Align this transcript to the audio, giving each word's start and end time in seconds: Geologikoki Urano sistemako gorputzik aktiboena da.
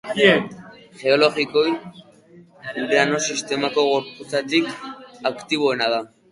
Geologikoki 1.01 1.73
Urano 2.85 3.21
sistemako 3.29 3.87
gorputzik 3.93 4.75
aktiboena 5.35 5.95
da. 5.97 6.05